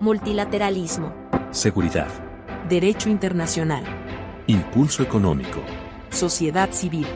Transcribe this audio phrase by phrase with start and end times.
[0.00, 1.12] Multilateralismo.
[1.50, 2.06] Seguridad.
[2.68, 3.82] Derecho internacional.
[4.46, 5.60] Impulso económico.
[6.10, 7.06] Sociedad civil.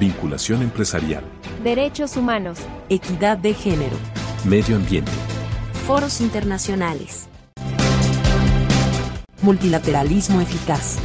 [0.00, 1.22] Vinculación empresarial.
[1.62, 2.58] Derechos humanos.
[2.88, 3.96] Equidad de género.
[4.44, 5.12] Medio ambiente.
[5.86, 7.28] Foros internacionales.
[9.40, 10.98] Multilateralismo eficaz.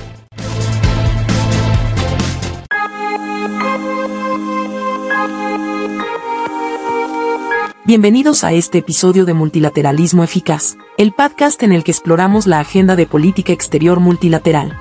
[7.90, 12.96] Bienvenidos a este episodio de Multilateralismo Eficaz, el podcast en el que exploramos la agenda
[12.96, 14.78] de política exterior multilateral.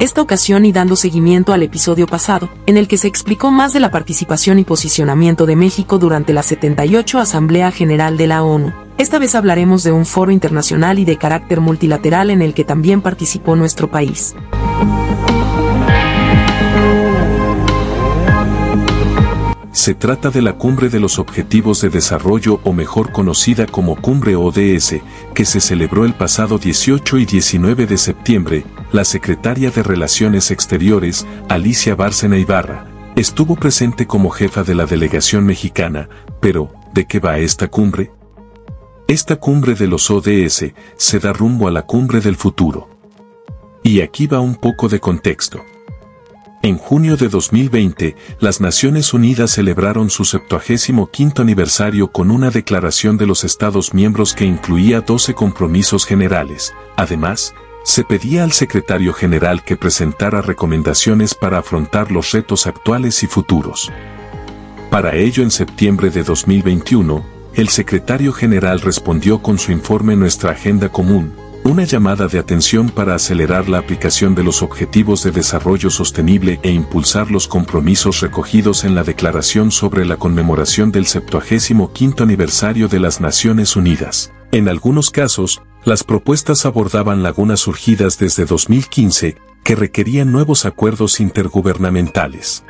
[0.00, 3.78] Esta ocasión y dando seguimiento al episodio pasado, en el que se explicó más de
[3.78, 8.72] la participación y posicionamiento de México durante la 78 Asamblea General de la ONU.
[8.98, 13.02] Esta vez hablaremos de un foro internacional y de carácter multilateral en el que también
[13.02, 14.34] participó nuestro país.
[19.76, 24.34] Se trata de la Cumbre de los Objetivos de Desarrollo o mejor conocida como Cumbre
[24.34, 25.02] ODS,
[25.34, 28.64] que se celebró el pasado 18 y 19 de septiembre.
[28.90, 35.44] La secretaria de Relaciones Exteriores, Alicia Bárcena Ibarra, estuvo presente como jefa de la delegación
[35.44, 36.08] mexicana,
[36.40, 38.12] pero, ¿de qué va esta cumbre?
[39.08, 42.88] Esta cumbre de los ODS se da rumbo a la cumbre del futuro.
[43.82, 45.62] Y aquí va un poco de contexto.
[46.66, 53.24] En junio de 2020, las Naciones Unidas celebraron su 75 aniversario con una declaración de
[53.24, 56.74] los Estados miembros que incluía 12 compromisos generales.
[56.96, 63.28] Además, se pedía al secretario general que presentara recomendaciones para afrontar los retos actuales y
[63.28, 63.92] futuros.
[64.90, 70.88] Para ello, en septiembre de 2021, el secretario general respondió con su informe Nuestra Agenda
[70.88, 71.32] Común,
[71.66, 76.70] una llamada de atención para acelerar la aplicación de los Objetivos de Desarrollo Sostenible e
[76.70, 83.20] impulsar los compromisos recogidos en la Declaración sobre la conmemoración del 75 aniversario de las
[83.20, 84.32] Naciones Unidas.
[84.52, 92.64] En algunos casos, las propuestas abordaban lagunas surgidas desde 2015 que requerían nuevos acuerdos intergubernamentales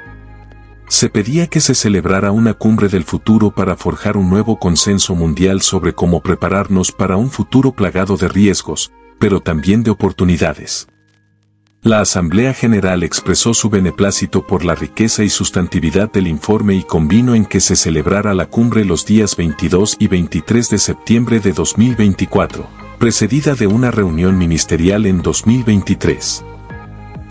[0.89, 5.63] se pedía que se celebrara una cumbre del futuro para forjar un nuevo consenso mundial
[5.63, 10.87] sobre cómo prepararnos para un futuro plagado de riesgos, pero también de oportunidades.
[11.83, 17.35] La Asamblea General expresó su beneplácito por la riqueza y sustantividad del informe y convino
[17.35, 22.67] en que se celebrara la cumbre los días 22 y 23 de septiembre de 2024,
[22.99, 26.45] precedida de una reunión ministerial en 2023.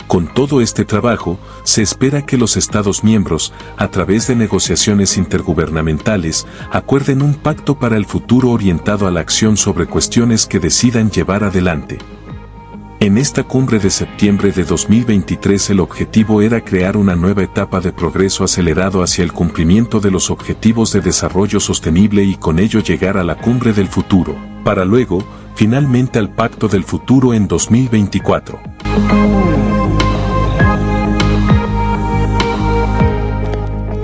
[0.06, 6.46] Con todo este trabajo, se espera que los Estados miembros, a través de negociaciones intergubernamentales,
[6.70, 11.42] acuerden un pacto para el futuro orientado a la acción sobre cuestiones que decidan llevar
[11.42, 11.98] adelante.
[13.00, 17.92] En esta cumbre de septiembre de 2023 el objetivo era crear una nueva etapa de
[17.92, 23.18] progreso acelerado hacia el cumplimiento de los objetivos de desarrollo sostenible y con ello llegar
[23.18, 24.34] a la cumbre del futuro,
[24.64, 25.22] para luego,
[25.56, 28.58] finalmente al pacto del futuro en 2024.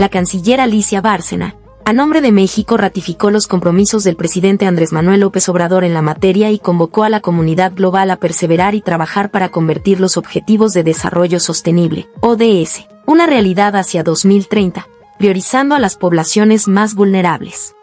[0.03, 1.55] La canciller Alicia Bárcena,
[1.85, 6.03] a nombre de México ratificó los compromisos del presidente Andrés Manuel López Obrador en la
[6.03, 10.73] materia y convocó a la comunidad global a perseverar y trabajar para convertir los Objetivos
[10.73, 14.89] de Desarrollo Sostenible, ODS, una realidad hacia 2030,
[15.21, 17.77] priorizando a las poblaciones más vulnerables.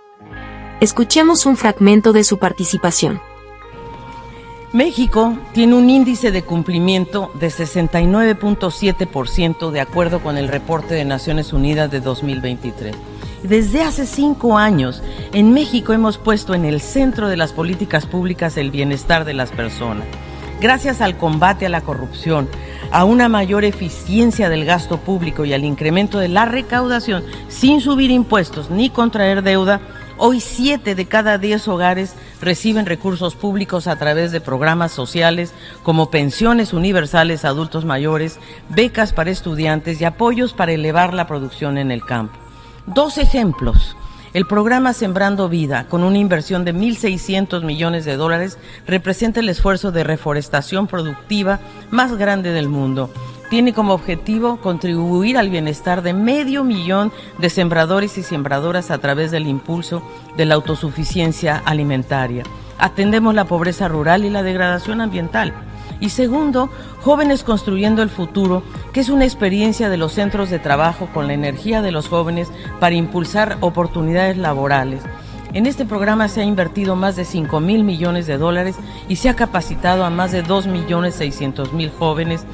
[0.81, 3.22] Escuchemos un fragmento de su participación.
[4.72, 11.53] México tiene un índice de cumplimiento de 69.7% de acuerdo con el reporte de Naciones
[11.53, 12.96] Unidas de 2023.
[13.41, 15.02] Desde hace cinco años,
[15.34, 19.50] en México hemos puesto en el centro de las políticas públicas el bienestar de las
[19.50, 20.06] personas.
[20.62, 22.47] Gracias al combate a la corrupción,
[22.91, 28.12] a una mayor eficiencia del gasto público y al incremento de la recaudación sin subir
[28.12, 29.81] impuestos ni contraer deuda,
[30.22, 36.12] Hoy siete de cada diez hogares reciben recursos públicos a través de programas sociales como
[36.12, 38.38] pensiones universales a adultos mayores,
[38.68, 42.38] becas para estudiantes y apoyos para elevar la producción en el campo.
[42.85, 43.96] Dos ejemplos.
[44.34, 49.94] El programa Sembrando Vida, con una inversión de 1.600 millones de dólares, representa el esfuerzo
[49.94, 51.61] de reforestación productiva
[51.91, 53.09] más grande del mundo
[53.49, 59.31] tiene como objetivo contribuir al bienestar de medio millón de sembradores y sembradoras a través
[59.31, 60.01] del impulso
[60.37, 62.43] de la autosuficiencia alimentaria.
[62.78, 65.53] Atendemos la pobreza rural y la degradación ambiental.
[65.99, 66.69] Y segundo,
[67.01, 68.63] Jóvenes Construyendo el Futuro,
[68.93, 72.49] que es una experiencia de los centros de trabajo con la energía de los jóvenes
[72.79, 75.01] para impulsar oportunidades laborales.
[75.51, 78.75] En este programa se ha invertido más de 5 mil millones de dólares
[79.07, 82.46] y se ha capacitado a más de 2 millones 600 mil jóvenes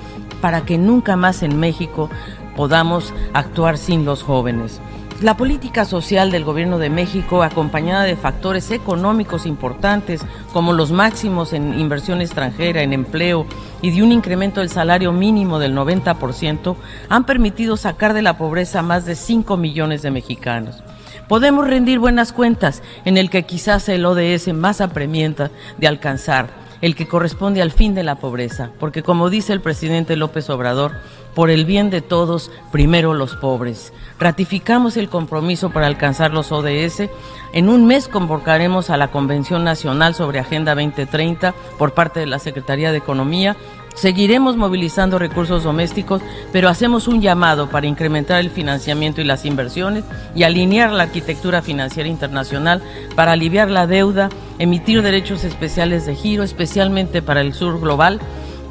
[0.46, 2.08] para que nunca más en México
[2.56, 4.80] podamos actuar sin los jóvenes.
[5.20, 10.22] La política social del Gobierno de México, acompañada de factores económicos importantes
[10.54, 13.48] como los máximos en inversión extranjera, en empleo
[13.82, 16.76] y de un incremento del salario mínimo del 90%,
[17.10, 20.84] han permitido sacar de la pobreza a más de 5 millones de mexicanos.
[21.28, 25.50] Podemos rendir buenas cuentas en el que quizás el ODS más apremienta
[25.80, 30.16] de alcanzar, el que corresponde al fin de la pobreza, porque como dice el presidente
[30.16, 30.92] López Obrador,
[31.34, 33.92] por el bien de todos, primero los pobres.
[34.20, 37.10] Ratificamos el compromiso para alcanzar los ODS.
[37.54, 42.38] En un mes convocaremos a la Convención Nacional sobre Agenda 2030 por parte de la
[42.38, 43.58] Secretaría de Economía.
[43.96, 46.22] Seguiremos movilizando recursos domésticos,
[46.52, 50.04] pero hacemos un llamado para incrementar el financiamiento y las inversiones
[50.36, 52.84] y alinear la arquitectura financiera internacional
[53.16, 54.30] para aliviar la deuda,
[54.60, 58.20] emitir derechos especiales de giro, especialmente para el sur global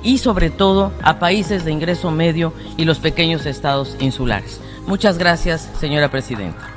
[0.02, 4.60] y sobre todo a países de ingreso medio y los pequeños estados insulares.
[4.86, 6.74] Muchas gracias, señora presidenta.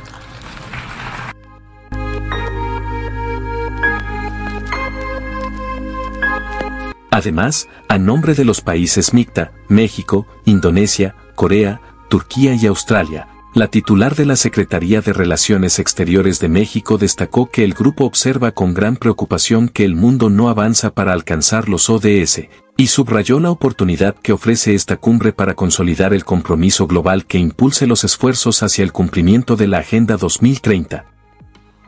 [7.11, 14.15] Además, a nombre de los países MICTA, México, Indonesia, Corea, Turquía y Australia, la titular
[14.15, 18.97] de la Secretaría de Relaciones Exteriores de México destacó que el grupo observa con gran
[18.97, 24.33] preocupación que el mundo no avanza para alcanzar los ODS, y subrayó la oportunidad que
[24.33, 29.55] ofrece esta cumbre para consolidar el compromiso global que impulse los esfuerzos hacia el cumplimiento
[29.55, 31.16] de la Agenda 2030.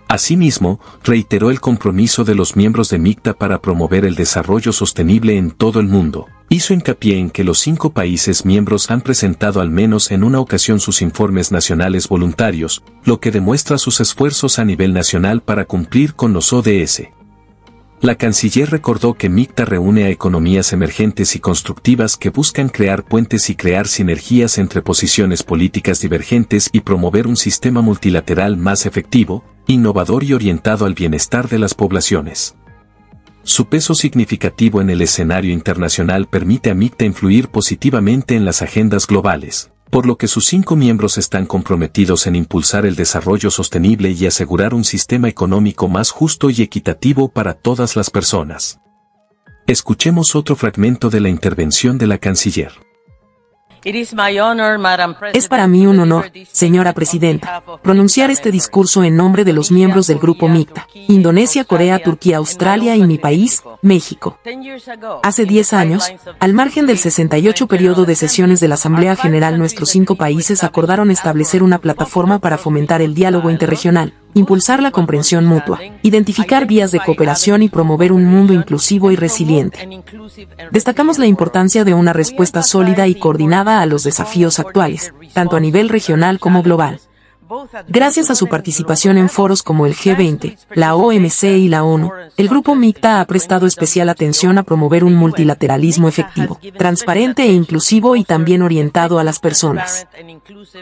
[0.09, 5.51] Asimismo, reiteró el compromiso de los miembros de MICTA para promover el desarrollo sostenible en
[5.51, 6.25] todo el mundo.
[6.49, 10.79] Hizo hincapié en que los cinco países miembros han presentado al menos en una ocasión
[10.79, 16.33] sus informes nacionales voluntarios, lo que demuestra sus esfuerzos a nivel nacional para cumplir con
[16.33, 17.03] los ODS.
[18.01, 23.49] La canciller recordó que MICTA reúne a economías emergentes y constructivas que buscan crear puentes
[23.51, 30.23] y crear sinergias entre posiciones políticas divergentes y promover un sistema multilateral más efectivo, innovador
[30.23, 32.55] y orientado al bienestar de las poblaciones.
[33.43, 39.07] Su peso significativo en el escenario internacional permite a MICTA influir positivamente en las agendas
[39.07, 44.25] globales por lo que sus cinco miembros están comprometidos en impulsar el desarrollo sostenible y
[44.25, 48.79] asegurar un sistema económico más justo y equitativo para todas las personas.
[49.67, 52.71] Escuchemos otro fragmento de la intervención de la canciller.
[55.33, 60.07] Es para mí un honor, señora Presidenta, pronunciar este discurso en nombre de los miembros
[60.07, 64.37] del Grupo MICTA, Indonesia, Corea, Turquía, Australia y mi país, México.
[65.23, 69.89] Hace 10 años, al margen del 68 periodo de sesiones de la Asamblea General, nuestros
[69.89, 75.79] cinco países acordaron establecer una plataforma para fomentar el diálogo interregional, impulsar la comprensión mutua,
[76.01, 80.01] identificar vías de cooperación y promover un mundo inclusivo y resiliente.
[80.71, 85.59] Destacamos la importancia de una respuesta sólida y coordinada a los desafíos actuales, tanto a
[85.59, 86.99] nivel regional como global.
[87.87, 92.47] Gracias a su participación en foros como el G20, la OMC y la ONU, el
[92.47, 98.23] Grupo MICTA ha prestado especial atención a promover un multilateralismo efectivo, transparente e inclusivo y
[98.23, 100.07] también orientado a las personas.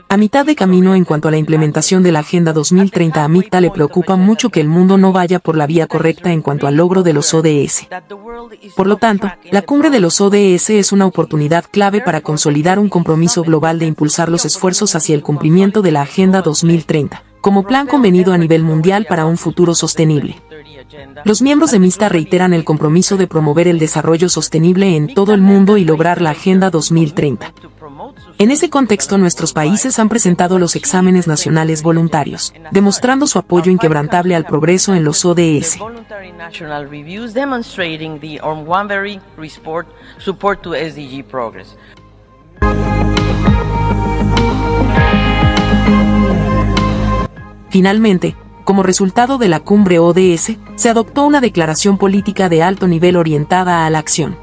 [0.10, 3.62] A mitad de camino en cuanto a la implementación de la Agenda 2030 a MICTA
[3.62, 6.76] le preocupa mucho que el mundo no vaya por la vía correcta en cuanto al
[6.76, 7.88] logro de los ODS.
[8.76, 12.90] Por lo tanto, la cumbre de los ODS es una oportunidad clave para consolidar un
[12.90, 17.64] compromiso global de impulsar los esfuerzos hacia el cumplimiento de la Agenda 2030 2030, como
[17.64, 20.42] plan convenido a nivel mundial para un futuro sostenible.
[21.24, 25.42] Los miembros de MISTA reiteran el compromiso de promover el desarrollo sostenible en todo el
[25.42, 27.54] mundo y lograr la Agenda 2030.
[28.40, 34.36] En ese contexto nuestros países han presentado los exámenes nacionales voluntarios, demostrando su apoyo inquebrantable
[34.36, 35.80] al progreso en los ODS.
[47.78, 53.16] Finalmente, como resultado de la cumbre ODS, se adoptó una declaración política de alto nivel
[53.16, 54.36] orientada a la acción.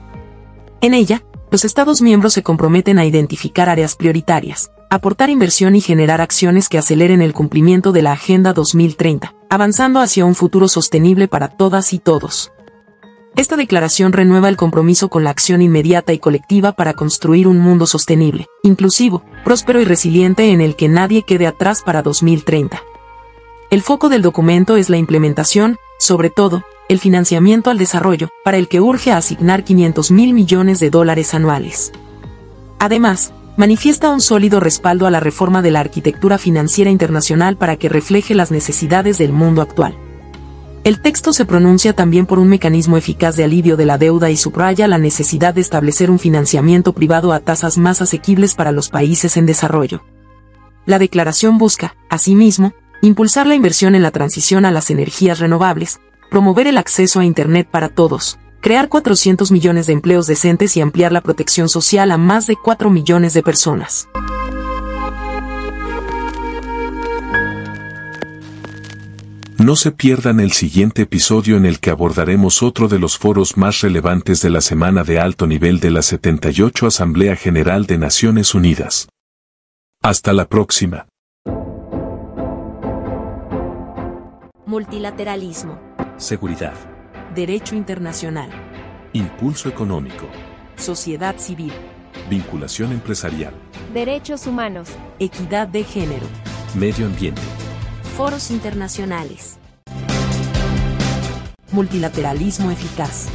[0.81, 6.21] En ella, los Estados miembros se comprometen a identificar áreas prioritarias, aportar inversión y generar
[6.21, 11.49] acciones que aceleren el cumplimiento de la Agenda 2030, avanzando hacia un futuro sostenible para
[11.49, 12.53] todas y todos.
[13.35, 17.87] Esta declaración renueva el compromiso con la acción inmediata y colectiva para construir un mundo
[17.87, 22.81] sostenible, inclusivo, próspero y resiliente en el que nadie quede atrás para 2030.
[23.75, 28.69] El foco del documento es la implementación, sobre todo, el financiamiento al desarrollo, para el
[28.69, 31.91] que urge asignar 500 mil millones de dólares anuales.
[32.79, 37.89] Además, manifiesta un sólido respaldo a la reforma de la arquitectura financiera internacional para que
[37.89, 39.97] refleje las necesidades del mundo actual.
[40.85, 44.37] El texto se pronuncia también por un mecanismo eficaz de alivio de la deuda y
[44.37, 49.37] subraya la necesidad de establecer un financiamiento privado a tasas más asequibles para los países
[49.37, 50.05] en desarrollo.
[50.87, 52.73] La declaración busca, asimismo,
[53.07, 57.69] impulsar la inversión en la transición a las energías renovables, promover el acceso a Internet
[57.71, 62.47] para todos, crear 400 millones de empleos decentes y ampliar la protección social a más
[62.47, 64.09] de 4 millones de personas.
[69.59, 73.83] No se pierdan el siguiente episodio en el que abordaremos otro de los foros más
[73.83, 79.09] relevantes de la semana de alto nivel de la 78 Asamblea General de Naciones Unidas.
[80.03, 81.07] Hasta la próxima.
[84.67, 85.79] Multilateralismo.
[86.17, 86.73] Seguridad.
[87.35, 88.49] Derecho internacional.
[89.13, 90.27] Impulso económico.
[90.77, 91.73] Sociedad civil.
[92.31, 93.53] Vinculación empresarial.
[93.93, 94.89] Derechos humanos.
[95.19, 96.27] Equidad de género.
[96.75, 97.43] Medio ambiente.
[98.17, 99.59] Foros internacionales.
[101.71, 103.29] Multilateralismo eficaz.